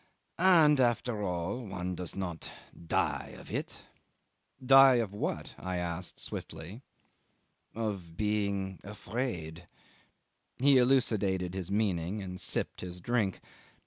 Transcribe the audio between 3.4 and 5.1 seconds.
it." "Die